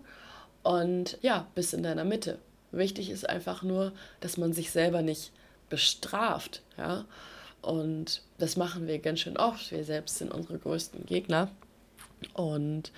Und 0.62 1.18
ja, 1.20 1.46
bist 1.54 1.75
in 1.75 1.82
deiner 1.82 2.04
Mitte. 2.04 2.38
Wichtig 2.70 3.11
ist 3.11 3.28
einfach 3.28 3.62
nur, 3.62 3.92
dass 4.20 4.37
man 4.37 4.52
sich 4.52 4.70
selber 4.70 5.02
nicht 5.02 5.32
bestraft. 5.68 6.62
Ja? 6.78 7.04
Und 7.61 8.23
das 8.38 8.56
machen 8.56 8.87
wir 8.87 9.00
ganz 9.00 9.20
schön 9.20 9.37
oft. 9.37 9.73
Wir 9.73 9.84
selbst 9.84 10.18
sind 10.18 10.32
unsere 10.32 10.58
größten 10.58 11.06
Gegner. 11.06 11.50
Und 12.33 12.93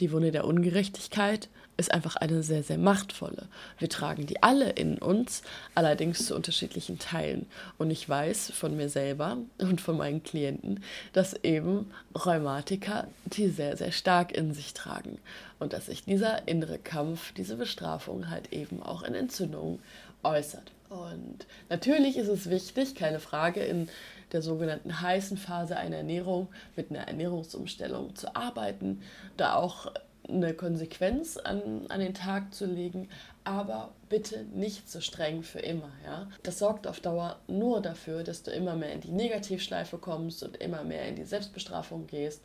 die 0.00 0.12
Wunde 0.12 0.30
der 0.30 0.46
Ungerechtigkeit 0.46 1.48
ist 1.76 1.92
einfach 1.92 2.16
eine 2.16 2.42
sehr, 2.42 2.62
sehr 2.62 2.78
machtvolle. 2.78 3.48
Wir 3.78 3.88
tragen 3.88 4.26
die 4.26 4.42
alle 4.42 4.70
in 4.70 4.98
uns, 4.98 5.42
allerdings 5.74 6.26
zu 6.26 6.36
unterschiedlichen 6.36 6.98
Teilen. 6.98 7.46
Und 7.78 7.90
ich 7.90 8.08
weiß 8.08 8.52
von 8.54 8.76
mir 8.76 8.88
selber 8.88 9.38
und 9.58 9.80
von 9.80 9.96
meinen 9.96 10.22
Klienten, 10.22 10.82
dass 11.12 11.34
eben 11.42 11.90
Rheumatiker 12.14 13.08
die 13.24 13.48
sehr, 13.48 13.76
sehr 13.76 13.92
stark 13.92 14.32
in 14.32 14.52
sich 14.52 14.74
tragen. 14.74 15.18
Und 15.58 15.72
dass 15.72 15.86
sich 15.86 16.04
dieser 16.04 16.46
innere 16.46 16.78
Kampf, 16.78 17.32
diese 17.32 17.56
Bestrafung 17.56 18.30
halt 18.30 18.52
eben 18.52 18.82
auch 18.82 19.02
in 19.02 19.14
Entzündungen 19.14 19.80
äußert. 20.22 20.70
Und 20.90 21.46
natürlich 21.68 22.16
ist 22.16 22.28
es 22.28 22.50
wichtig, 22.50 22.96
keine 22.96 23.20
Frage, 23.20 23.60
in 23.60 23.88
der 24.32 24.42
sogenannten 24.42 25.00
heißen 25.00 25.38
Phase 25.38 25.76
einer 25.76 25.98
Ernährung 25.98 26.48
mit 26.74 26.90
einer 26.90 27.06
Ernährungsumstellung 27.06 28.16
zu 28.16 28.34
arbeiten, 28.34 29.00
da 29.36 29.54
auch 29.54 29.92
eine 30.28 30.52
Konsequenz 30.52 31.36
an, 31.36 31.86
an 31.88 32.00
den 32.00 32.14
Tag 32.14 32.52
zu 32.52 32.66
legen, 32.66 33.08
aber 33.44 33.92
bitte 34.08 34.44
nicht 34.52 34.90
so 34.90 35.00
streng 35.00 35.44
für 35.44 35.60
immer. 35.60 35.90
Ja? 36.04 36.28
Das 36.42 36.58
sorgt 36.58 36.88
auf 36.88 36.98
Dauer 36.98 37.38
nur 37.46 37.80
dafür, 37.80 38.24
dass 38.24 38.42
du 38.42 38.50
immer 38.50 38.74
mehr 38.74 38.92
in 38.92 39.00
die 39.00 39.12
Negativschleife 39.12 39.96
kommst 39.96 40.42
und 40.42 40.56
immer 40.56 40.82
mehr 40.82 41.06
in 41.06 41.14
die 41.14 41.24
Selbstbestrafung 41.24 42.08
gehst. 42.08 42.42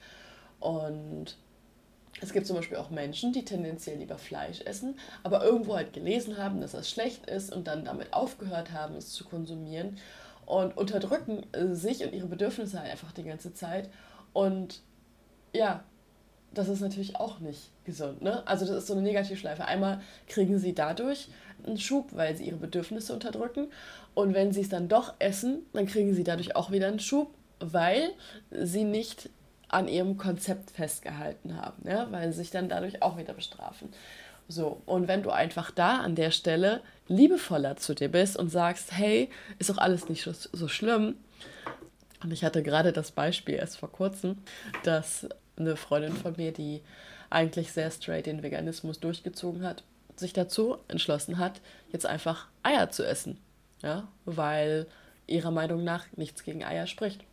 Und 0.59 1.35
es 2.21 2.31
gibt 2.31 2.47
zum 2.47 2.55
Beispiel 2.55 2.77
auch 2.77 2.89
Menschen, 2.89 3.33
die 3.33 3.43
tendenziell 3.43 3.97
lieber 3.97 4.17
Fleisch 4.17 4.61
essen, 4.61 4.97
aber 5.23 5.43
irgendwo 5.43 5.75
halt 5.75 5.93
gelesen 5.93 6.37
haben, 6.37 6.61
dass 6.61 6.71
das 6.71 6.89
schlecht 6.89 7.29
ist 7.29 7.53
und 7.53 7.67
dann 7.67 7.85
damit 7.85 8.13
aufgehört 8.13 8.71
haben, 8.71 8.95
es 8.95 9.11
zu 9.11 9.25
konsumieren 9.25 9.97
und 10.45 10.77
unterdrücken 10.77 11.45
sich 11.75 12.03
und 12.03 12.13
ihre 12.13 12.27
Bedürfnisse 12.27 12.79
halt 12.79 12.91
einfach 12.91 13.11
die 13.11 13.23
ganze 13.23 13.53
Zeit. 13.53 13.89
Und 14.31 14.81
ja, 15.53 15.83
das 16.53 16.69
ist 16.69 16.79
natürlich 16.79 17.17
auch 17.17 17.39
nicht 17.39 17.71
gesund. 17.83 18.21
Ne? 18.21 18.47
Also 18.47 18.65
das 18.65 18.77
ist 18.77 18.87
so 18.87 18.93
eine 18.93 19.01
Negativschleife. 19.01 19.65
Einmal 19.65 20.01
kriegen 20.27 20.57
sie 20.57 20.73
dadurch 20.73 21.27
einen 21.65 21.77
Schub, 21.77 22.09
weil 22.11 22.35
sie 22.35 22.45
ihre 22.45 22.57
Bedürfnisse 22.57 23.13
unterdrücken. 23.13 23.67
Und 24.13 24.33
wenn 24.33 24.53
sie 24.53 24.61
es 24.61 24.69
dann 24.69 24.87
doch 24.87 25.13
essen, 25.19 25.65
dann 25.73 25.85
kriegen 25.85 26.13
sie 26.13 26.23
dadurch 26.23 26.55
auch 26.55 26.71
wieder 26.71 26.87
einen 26.87 26.99
Schub, 26.99 27.33
weil 27.59 28.11
sie 28.51 28.85
nicht 28.85 29.29
an 29.69 29.87
ihrem 29.87 30.17
Konzept 30.17 30.71
festgehalten 30.71 31.57
haben, 31.57 31.87
ja? 31.87 32.07
weil 32.11 32.31
sie 32.31 32.39
sich 32.39 32.51
dann 32.51 32.69
dadurch 32.69 33.01
auch 33.01 33.17
wieder 33.17 33.33
bestrafen. 33.33 33.89
So, 34.47 34.81
und 34.85 35.07
wenn 35.07 35.23
du 35.23 35.31
einfach 35.31 35.71
da 35.71 35.97
an 35.97 36.15
der 36.15 36.31
Stelle 36.31 36.81
liebevoller 37.07 37.77
zu 37.77 37.95
dir 37.95 38.09
bist 38.09 38.37
und 38.37 38.49
sagst, 38.49 38.91
hey, 38.91 39.29
ist 39.57 39.69
doch 39.69 39.77
alles 39.77 40.07
nicht 40.07 40.23
so, 40.23 40.31
so 40.33 40.67
schlimm. 40.67 41.15
Und 42.23 42.31
ich 42.31 42.43
hatte 42.43 42.61
gerade 42.61 42.93
das 42.93 43.11
Beispiel 43.11 43.55
erst 43.55 43.77
vor 43.77 43.91
kurzem, 43.91 44.37
dass 44.83 45.27
eine 45.57 45.75
Freundin 45.75 46.13
von 46.13 46.35
mir, 46.37 46.51
die 46.51 46.81
eigentlich 47.29 47.71
sehr 47.71 47.89
straight 47.89 48.27
den 48.27 48.43
Veganismus 48.43 48.99
durchgezogen 48.99 49.63
hat, 49.63 49.83
sich 50.15 50.33
dazu 50.33 50.77
entschlossen 50.87 51.37
hat, 51.39 51.59
jetzt 51.91 52.05
einfach 52.05 52.47
Eier 52.63 52.89
zu 52.89 53.05
essen. 53.05 53.39
Ja, 53.81 54.07
weil 54.25 54.87
ihrer 55.27 55.51
Meinung 55.51 55.83
nach 55.83 56.05
nichts 56.15 56.43
gegen 56.43 56.63
Eier 56.63 56.87
spricht. 56.87 57.23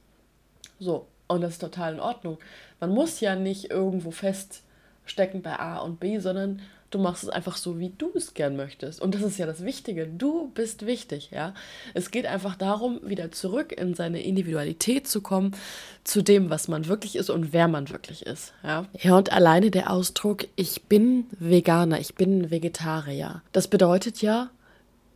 So, 0.79 1.07
und 1.29 1.41
das 1.41 1.55
ist 1.55 1.61
total 1.61 1.95
in 1.95 2.01
Ordnung. 2.01 2.39
Man 2.81 2.91
muss 2.91 3.21
ja 3.21 3.37
nicht 3.37 3.71
irgendwo 3.71 4.11
feststecken 4.11 5.43
bei 5.43 5.59
A 5.59 5.79
und 5.79 6.01
B, 6.01 6.19
sondern 6.19 6.61
Du 6.93 6.99
machst 6.99 7.23
es 7.23 7.31
einfach 7.31 7.57
so, 7.57 7.79
wie 7.79 7.91
du 7.97 8.11
es 8.15 8.35
gern 8.35 8.55
möchtest. 8.55 9.01
Und 9.01 9.15
das 9.15 9.23
ist 9.23 9.39
ja 9.39 9.47
das 9.47 9.65
Wichtige. 9.65 10.07
Du 10.07 10.51
bist 10.55 10.85
wichtig, 10.85 11.31
ja. 11.33 11.55
Es 11.95 12.11
geht 12.11 12.27
einfach 12.27 12.55
darum, 12.55 13.01
wieder 13.03 13.33
zurück 13.33 13.73
in 13.73 13.95
seine 13.95 14.23
Individualität 14.23 15.09
zu 15.09 15.23
kommen, 15.23 15.57
zu 16.05 16.21
dem, 16.21 16.51
was 16.51 16.69
man 16.69 16.89
wirklich 16.89 17.17
ist 17.17 17.31
und 17.31 17.55
wer 17.55 17.67
man 17.67 17.89
wirklich 17.89 18.27
ist, 18.27 18.53
ja. 18.63 18.85
Ja, 19.01 19.17
und 19.17 19.33
alleine 19.33 19.71
der 19.71 19.91
Ausdruck, 19.91 20.47
ich 20.55 20.83
bin 20.83 21.25
Veganer, 21.39 21.99
ich 21.99 22.15
bin 22.15 22.51
Vegetarier. 22.51 23.41
Das 23.53 23.69
bedeutet 23.69 24.21
ja, 24.21 24.51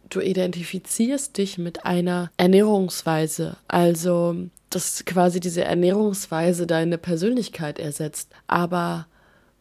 du 0.08 0.22
identifizierst 0.22 1.36
dich 1.36 1.58
mit 1.58 1.84
einer 1.84 2.30
Ernährungsweise. 2.38 3.58
Also, 3.68 4.34
dass 4.76 5.06
quasi 5.06 5.40
diese 5.40 5.64
Ernährungsweise 5.64 6.66
deine 6.66 6.98
Persönlichkeit 6.98 7.78
ersetzt. 7.78 8.30
Aber 8.46 9.06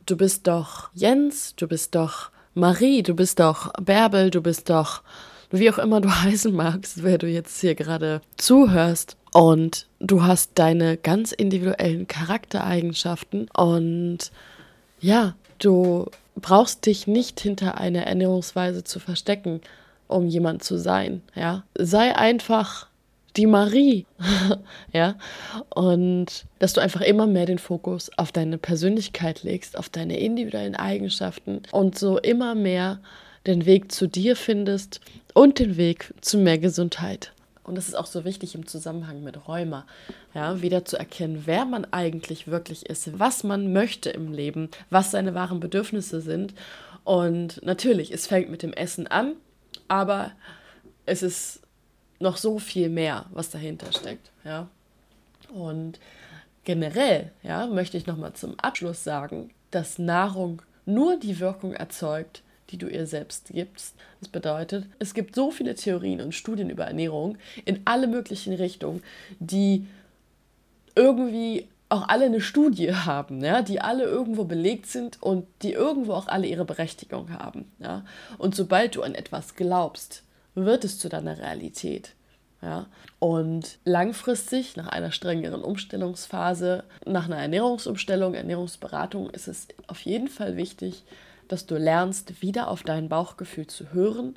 du 0.05 0.17
bist 0.17 0.45
doch 0.45 0.89
Jens, 0.93 1.55
du 1.55 1.69
bist 1.69 1.95
doch 1.95 2.31
Marie, 2.53 3.01
du 3.01 3.15
bist 3.15 3.39
doch 3.39 3.72
Bärbel, 3.81 4.29
du 4.29 4.41
bist 4.41 4.69
doch 4.69 5.03
wie 5.51 5.72
auch 5.72 5.77
immer 5.77 6.01
du 6.01 6.10
heißen 6.24 6.53
magst, 6.53 7.01
wer 7.01 7.17
du 7.17 7.27
jetzt 7.27 7.62
hier 7.62 7.75
gerade 7.75 8.19
zuhörst. 8.36 9.15
Und 9.31 9.88
du 10.01 10.24
hast 10.24 10.51
deine 10.55 10.98
ganz 10.98 11.31
individuellen 11.31 12.07
Charaktereigenschaften 12.07 13.50
und 13.55 14.31
ja, 15.00 15.36
du 15.60 16.07
brauchst 16.36 16.86
dich 16.86 17.07
nicht 17.07 17.39
hinter 17.39 17.77
einer 17.77 18.03
Ernährungsweise 18.03 18.84
zu 18.84 19.00
verstecken, 19.00 19.62
um 20.07 20.27
jemand 20.27 20.63
zu 20.63 20.77
sein, 20.77 21.22
ja. 21.36 21.63
Sei 21.77 22.15
einfach 22.15 22.88
die 23.37 23.45
Marie. 23.45 24.05
ja. 24.93 25.15
Und 25.69 26.45
dass 26.59 26.73
du 26.73 26.81
einfach 26.81 27.01
immer 27.01 27.27
mehr 27.27 27.45
den 27.45 27.59
Fokus 27.59 28.09
auf 28.17 28.31
deine 28.31 28.57
Persönlichkeit 28.57 29.43
legst, 29.43 29.77
auf 29.77 29.89
deine 29.89 30.19
individuellen 30.19 30.75
Eigenschaften 30.75 31.61
und 31.71 31.97
so 31.97 32.17
immer 32.17 32.55
mehr 32.55 32.99
den 33.45 33.65
Weg 33.65 33.91
zu 33.91 34.07
dir 34.07 34.35
findest 34.35 35.01
und 35.33 35.59
den 35.59 35.77
Weg 35.77 36.13
zu 36.21 36.37
mehr 36.37 36.57
Gesundheit. 36.57 37.31
Und 37.63 37.75
das 37.75 37.87
ist 37.87 37.95
auch 37.95 38.05
so 38.05 38.25
wichtig 38.25 38.53
im 38.53 38.67
Zusammenhang 38.67 39.23
mit 39.23 39.47
Rheuma, 39.47 39.85
ja, 40.35 40.61
wieder 40.61 40.85
zu 40.85 40.97
erkennen, 40.97 41.43
wer 41.45 41.65
man 41.65 41.85
eigentlich 41.85 42.47
wirklich 42.47 42.85
ist, 42.85 43.17
was 43.19 43.43
man 43.43 43.73
möchte 43.73 44.11
im 44.11 44.31
Leben, 44.33 44.69
was 44.91 45.11
seine 45.11 45.33
wahren 45.33 45.59
Bedürfnisse 45.59 46.21
sind. 46.21 46.53
Und 47.03 47.63
natürlich, 47.63 48.11
es 48.11 48.27
fängt 48.27 48.51
mit 48.51 48.61
dem 48.61 48.73
Essen 48.73 49.07
an, 49.07 49.33
aber 49.87 50.31
es 51.07 51.23
ist 51.23 51.61
noch 52.19 52.38
so 52.38 52.60
viel 52.60 52.89
mehr, 52.89 53.25
was 53.31 53.50
dahinter 53.50 53.91
steckt, 53.91 54.31
ja. 54.43 54.67
Und 55.53 56.00
generell, 56.63 57.31
ja, 57.43 57.67
möchte 57.67 57.98
ich 57.98 58.07
nochmal 58.07 58.34
zum 58.34 58.60
Abschluss 58.60 59.03
sagen, 59.03 59.51
dass 59.72 60.00
Nahrung 60.00 60.62
nur 60.86 61.17
die 61.17 61.39
Wirkung 61.39 61.74
erzeugt, 61.74 62.41
die 62.69 62.77
du 62.77 62.88
ihr 62.88 63.05
selbst 63.05 63.50
gibst. 63.53 63.95
Das 64.19 64.29
bedeutet, 64.29 64.86
es 65.00 65.13
gibt 65.13 65.36
so 65.36 65.51
viele 65.51 65.75
Theorien 65.75 66.22
und 66.22 66.34
Studien 66.34 66.69
über 66.69 66.86
Ernährung 66.86 67.38
in 67.63 67.81
alle 67.86 68.07
möglichen 68.07 68.53
Richtungen, 68.53 69.03
die 69.39 69.86
irgendwie 70.95 71.67
auch 71.89 72.07
alle 72.07 72.25
eine 72.25 72.41
Studie 72.41 72.93
haben, 72.93 73.43
ja, 73.43 73.62
die 73.62 73.79
alle 73.79 74.03
irgendwo 74.03 74.45
belegt 74.45 74.88
sind 74.88 75.22
und 75.22 75.45
die 75.62 75.74
irgendwo 75.74 76.13
auch 76.13 76.27
alle 76.27 76.48
ihre 76.48 76.65
Berechtigung 76.65 77.31
haben. 77.31 77.72
Ja. 77.79 78.03
Und 78.39 78.55
sobald 78.55 78.95
du 78.95 79.03
an 79.03 79.13
etwas 79.13 79.55
glaubst, 79.55 80.24
wird 80.55 80.83
es 80.83 80.97
zu 80.97 81.09
deiner 81.09 81.38
Realität. 81.38 82.15
Ja. 82.62 82.88
Und 83.19 83.77
langfristig, 83.85 84.75
nach 84.75 84.88
einer 84.88 85.12
strengeren 85.12 85.62
Umstellungsphase, 85.62 86.83
nach 87.05 87.25
einer 87.25 87.38
Ernährungsumstellung, 87.38 88.33
Ernährungsberatung, 88.33 89.29
ist 89.29 89.47
es 89.47 89.67
auf 89.88 90.01
jeden 90.01 90.27
Fall 90.27 90.57
wichtig, 90.57 91.03
dass 91.47 91.67
du 91.67 91.77
lernst, 91.77 92.41
wieder 92.41 92.69
auf 92.69 92.81
dein 92.81 93.07
Bauchgefühl 93.07 93.67
zu 93.67 93.93
hören 93.93 94.35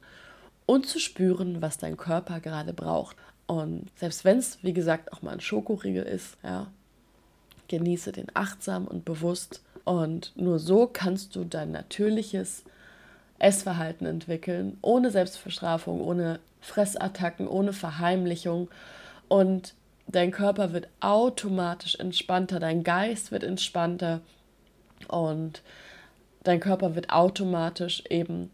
und 0.66 0.86
zu 0.86 0.98
spüren, 1.00 1.62
was 1.62 1.78
dein 1.78 1.96
Körper 1.96 2.40
gerade 2.40 2.74
braucht. 2.74 3.16
Und 3.46 3.86
selbst 3.96 4.26
wenn 4.26 4.38
es, 4.38 4.58
wie 4.62 4.74
gesagt, 4.74 5.12
auch 5.12 5.22
mal 5.22 5.32
ein 5.32 5.40
Schokoriegel 5.40 6.02
ist, 6.02 6.36
ja, 6.42 6.70
genieße 7.68 8.12
den 8.12 8.26
achtsam 8.34 8.86
und 8.86 9.06
bewusst. 9.06 9.62
Und 9.84 10.32
nur 10.36 10.58
so 10.58 10.86
kannst 10.86 11.34
du 11.34 11.44
dein 11.44 11.70
natürliches 11.70 12.64
Essverhalten 13.38 14.06
entwickeln, 14.06 14.78
ohne 14.82 15.10
Selbstverstrafung, 15.10 16.00
ohne 16.00 16.40
Fressattacken, 16.60 17.46
ohne 17.46 17.72
Verheimlichung. 17.72 18.68
Und 19.28 19.74
dein 20.06 20.30
Körper 20.30 20.72
wird 20.72 20.88
automatisch 21.00 21.96
entspannter, 21.96 22.58
dein 22.58 22.82
Geist 22.82 23.30
wird 23.30 23.44
entspannter 23.44 24.20
und 25.06 25.62
dein 26.42 26.60
Körper 26.60 26.94
wird 26.94 27.10
automatisch 27.10 28.02
eben 28.08 28.50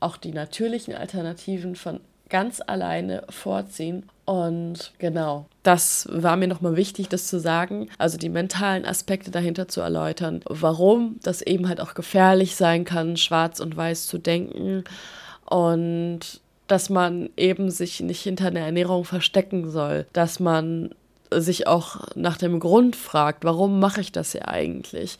auch 0.00 0.16
die 0.16 0.32
natürlichen 0.32 0.94
Alternativen 0.94 1.76
von 1.76 2.00
ganz 2.28 2.60
alleine 2.64 3.24
vorziehen. 3.28 4.08
Und 4.24 4.92
genau, 4.98 5.46
das 5.62 6.08
war 6.10 6.36
mir 6.36 6.48
nochmal 6.48 6.76
wichtig, 6.76 7.08
das 7.08 7.26
zu 7.26 7.38
sagen. 7.38 7.88
Also 7.98 8.16
die 8.16 8.30
mentalen 8.30 8.86
Aspekte 8.86 9.30
dahinter 9.30 9.68
zu 9.68 9.80
erläutern, 9.80 10.40
warum 10.46 11.18
das 11.22 11.42
eben 11.42 11.68
halt 11.68 11.80
auch 11.80 11.94
gefährlich 11.94 12.56
sein 12.56 12.84
kann, 12.84 13.16
schwarz 13.16 13.60
und 13.60 13.76
weiß 13.76 14.06
zu 14.06 14.18
denken. 14.18 14.84
Und 15.44 16.40
dass 16.68 16.88
man 16.88 17.28
eben 17.36 17.70
sich 17.70 18.00
nicht 18.00 18.22
hinter 18.22 18.46
einer 18.46 18.60
Ernährung 18.60 19.04
verstecken 19.04 19.70
soll, 19.70 20.06
dass 20.14 20.40
man 20.40 20.94
sich 21.30 21.66
auch 21.66 22.06
nach 22.14 22.38
dem 22.38 22.60
Grund 22.60 22.96
fragt, 22.96 23.44
warum 23.44 23.80
mache 23.80 24.00
ich 24.00 24.12
das 24.12 24.32
ja 24.32 24.48
eigentlich? 24.48 25.18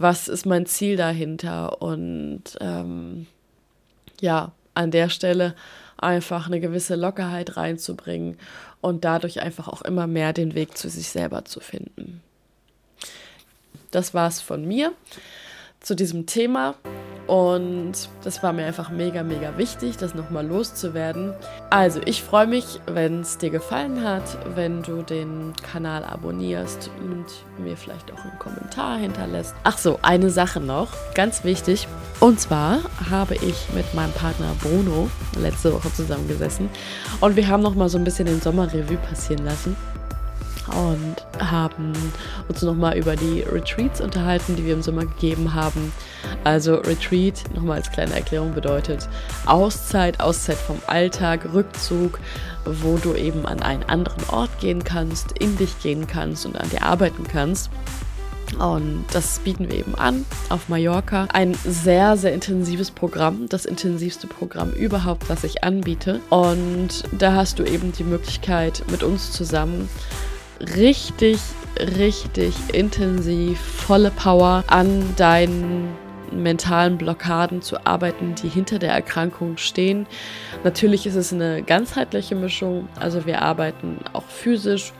was 0.00 0.28
ist 0.28 0.46
mein 0.46 0.64
Ziel 0.66 0.96
dahinter 0.96 1.82
und 1.82 2.42
ähm, 2.60 3.26
ja, 4.20 4.52
an 4.74 4.92
der 4.92 5.08
Stelle 5.08 5.54
einfach 5.98 6.46
eine 6.46 6.60
gewisse 6.60 6.94
Lockerheit 6.94 7.56
reinzubringen 7.56 8.38
und 8.80 9.04
dadurch 9.04 9.42
einfach 9.42 9.68
auch 9.68 9.82
immer 9.82 10.06
mehr 10.06 10.32
den 10.32 10.54
Weg 10.54 10.76
zu 10.76 10.88
sich 10.88 11.08
selber 11.08 11.44
zu 11.44 11.60
finden. 11.60 12.22
Das 13.90 14.14
war's 14.14 14.40
von 14.40 14.66
mir 14.66 14.92
zu 15.80 15.94
diesem 15.94 16.26
Thema. 16.26 16.74
Und 17.28 18.08
das 18.24 18.42
war 18.42 18.54
mir 18.54 18.64
einfach 18.64 18.88
mega, 18.88 19.22
mega 19.22 19.58
wichtig, 19.58 19.98
das 19.98 20.14
nochmal 20.14 20.46
loszuwerden. 20.46 21.34
Also, 21.68 22.00
ich 22.06 22.22
freue 22.22 22.46
mich, 22.46 22.80
wenn 22.86 23.20
es 23.20 23.36
dir 23.36 23.50
gefallen 23.50 24.02
hat, 24.02 24.22
wenn 24.56 24.82
du 24.82 25.02
den 25.02 25.52
Kanal 25.62 26.04
abonnierst 26.04 26.90
und 27.00 27.26
mir 27.62 27.76
vielleicht 27.76 28.10
auch 28.12 28.24
einen 28.24 28.38
Kommentar 28.38 28.96
hinterlässt. 28.96 29.54
Ach 29.62 29.76
so, 29.76 29.98
eine 30.00 30.30
Sache 30.30 30.58
noch, 30.58 30.88
ganz 31.14 31.44
wichtig. 31.44 31.86
Und 32.18 32.40
zwar 32.40 32.80
habe 33.10 33.34
ich 33.34 33.68
mit 33.74 33.92
meinem 33.94 34.12
Partner 34.12 34.54
Bruno 34.62 35.10
letzte 35.38 35.72
Woche 35.72 35.92
zusammengesessen 35.92 36.70
und 37.20 37.36
wir 37.36 37.46
haben 37.46 37.62
nochmal 37.62 37.88
so 37.88 37.98
ein 37.98 38.04
bisschen 38.04 38.26
den 38.26 38.40
Sommerrevue 38.40 38.96
passieren 38.96 39.44
lassen 39.44 39.76
und 40.68 41.16
haben 41.40 41.92
uns 42.48 42.62
nochmal 42.62 42.96
über 42.96 43.16
die 43.16 43.42
Retreats 43.42 44.00
unterhalten, 44.00 44.56
die 44.56 44.64
wir 44.64 44.74
im 44.74 44.82
Sommer 44.82 45.06
gegeben 45.06 45.54
haben. 45.54 45.92
Also 46.44 46.76
Retreat, 46.76 47.44
nochmal 47.54 47.78
als 47.78 47.90
kleine 47.90 48.14
Erklärung, 48.14 48.54
bedeutet 48.54 49.08
Auszeit, 49.46 50.20
Auszeit 50.20 50.58
vom 50.58 50.80
Alltag, 50.86 51.48
Rückzug, 51.52 52.18
wo 52.64 52.96
du 52.98 53.14
eben 53.14 53.46
an 53.46 53.62
einen 53.62 53.84
anderen 53.84 54.28
Ort 54.30 54.50
gehen 54.60 54.84
kannst, 54.84 55.32
in 55.38 55.56
dich 55.56 55.80
gehen 55.80 56.06
kannst 56.06 56.46
und 56.46 56.58
an 56.60 56.68
dir 56.70 56.82
arbeiten 56.82 57.24
kannst. 57.26 57.70
Und 58.58 59.04
das 59.12 59.40
bieten 59.40 59.70
wir 59.70 59.78
eben 59.78 59.94
an 59.94 60.24
auf 60.48 60.68
Mallorca. 60.68 61.28
Ein 61.32 61.54
sehr, 61.64 62.16
sehr 62.16 62.32
intensives 62.32 62.90
Programm, 62.90 63.48
das 63.48 63.66
intensivste 63.66 64.26
Programm 64.26 64.72
überhaupt, 64.72 65.28
was 65.28 65.44
ich 65.44 65.64
anbiete. 65.64 66.20
Und 66.30 67.04
da 67.12 67.34
hast 67.34 67.58
du 67.58 67.64
eben 67.64 67.92
die 67.92 68.04
Möglichkeit, 68.04 68.82
mit 68.90 69.02
uns 69.02 69.32
zusammen 69.32 69.88
richtig, 70.60 71.38
richtig 71.98 72.54
intensiv, 72.72 73.58
volle 73.60 74.10
Power 74.10 74.64
an 74.66 75.14
deinen 75.16 75.88
mentalen 76.32 76.98
Blockaden 76.98 77.62
zu 77.62 77.86
arbeiten, 77.86 78.34
die 78.34 78.48
hinter 78.48 78.78
der 78.78 78.92
Erkrankung 78.92 79.56
stehen. 79.56 80.06
Natürlich 80.64 81.06
ist 81.06 81.14
es 81.14 81.32
eine 81.32 81.62
ganzheitliche 81.62 82.34
Mischung, 82.34 82.88
also 83.00 83.24
wir 83.26 83.42
arbeiten 83.42 83.98
auch 84.12 84.26
physisch, 84.26 84.92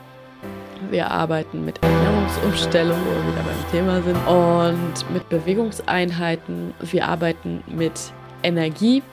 wir 0.89 1.11
arbeiten 1.11 1.65
mit 1.65 1.83
Ernährungsumstellung, 1.83 2.97
wo 2.97 3.11
wir 3.11 3.33
wieder 3.33 3.43
beim 3.43 3.71
Thema 3.71 4.01
sind, 4.01 4.17
und 4.27 5.13
mit 5.13 5.27
Bewegungseinheiten. 5.29 6.73
Wir 6.79 7.07
arbeiten 7.07 7.63
mit 7.67 8.13
Energie, 8.43 9.03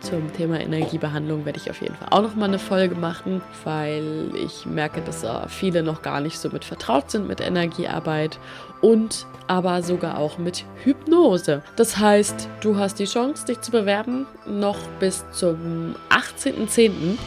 zum 0.00 0.32
Thema 0.32 0.60
Energiebehandlung 0.60 1.44
werde 1.44 1.58
ich 1.58 1.70
auf 1.70 1.80
jeden 1.80 1.94
Fall 1.94 2.08
auch 2.10 2.22
noch 2.22 2.34
mal 2.34 2.46
eine 2.46 2.58
Folge 2.58 2.94
machen, 2.94 3.42
weil 3.64 4.30
ich 4.34 4.66
merke, 4.66 5.00
dass 5.02 5.24
viele 5.48 5.82
noch 5.82 6.02
gar 6.02 6.20
nicht 6.20 6.38
so 6.38 6.48
mit 6.50 6.64
vertraut 6.64 7.10
sind 7.10 7.28
mit 7.28 7.40
Energiearbeit 7.40 8.38
und 8.80 9.26
aber 9.46 9.82
sogar 9.82 10.18
auch 10.18 10.38
mit 10.38 10.64
Hypnose. 10.84 11.62
Das 11.76 11.98
heißt, 11.98 12.48
du 12.60 12.76
hast 12.76 12.98
die 12.98 13.04
Chance, 13.04 13.46
dich 13.46 13.60
zu 13.60 13.70
bewerben, 13.70 14.26
noch 14.46 14.78
bis 15.00 15.24
zum 15.32 15.94
18.10. 16.08 17.18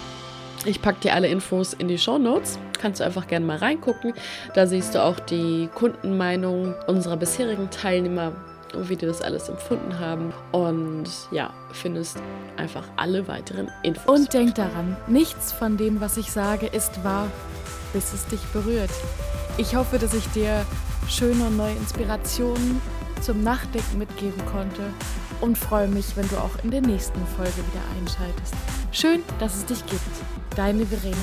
Ich 0.65 0.81
packe 0.81 1.01
dir 1.01 1.13
alle 1.13 1.27
Infos 1.27 1.73
in 1.73 1.89
die 1.89 1.97
Show 1.97 2.17
Notes. 2.17 2.57
Kannst 2.79 3.01
du 3.01 3.05
einfach 3.05 3.27
gerne 3.27 3.45
mal 3.45 3.57
reingucken. 3.57 4.13
Da 4.53 4.65
siehst 4.65 4.95
du 4.95 5.03
auch 5.03 5.19
die 5.19 5.69
Kundenmeinung 5.75 6.73
unserer 6.87 7.17
bisherigen 7.17 7.69
Teilnehmer 7.69 8.31
wie 8.75 8.95
die 8.95 9.05
das 9.05 9.21
alles 9.21 9.49
empfunden 9.49 9.99
haben. 9.99 10.33
Und 10.51 11.05
ja, 11.31 11.53
findest 11.71 12.17
einfach 12.57 12.83
alle 12.95 13.27
weiteren 13.27 13.69
Infos. 13.83 14.05
Und 14.07 14.33
denk 14.33 14.55
daran, 14.55 14.97
nichts 15.07 15.51
von 15.51 15.77
dem, 15.77 16.01
was 16.01 16.17
ich 16.17 16.31
sage, 16.31 16.67
ist 16.67 17.03
wahr, 17.03 17.27
bis 17.93 18.13
es 18.13 18.25
dich 18.27 18.41
berührt. 18.47 18.91
Ich 19.57 19.75
hoffe, 19.75 19.99
dass 19.99 20.13
ich 20.13 20.27
dir 20.29 20.65
schöne 21.07 21.45
und 21.45 21.57
neue 21.57 21.75
Inspirationen 21.75 22.81
zum 23.21 23.43
Nachdenken 23.43 23.99
mitgeben 23.99 24.43
konnte 24.45 24.81
und 25.41 25.57
freue 25.57 25.87
mich, 25.87 26.15
wenn 26.15 26.27
du 26.29 26.37
auch 26.37 26.63
in 26.63 26.71
der 26.71 26.81
nächsten 26.81 27.19
Folge 27.37 27.57
wieder 27.57 27.83
einschaltest. 27.99 28.53
Schön, 28.91 29.23
dass 29.39 29.55
es 29.55 29.65
dich 29.65 29.85
gibt. 29.85 30.01
Deine 30.55 30.85
Verena. 30.85 31.17